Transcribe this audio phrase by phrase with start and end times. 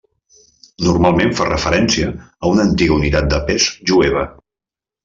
[0.87, 4.27] Normalment fa referència a una antiga unitat de pes jueva.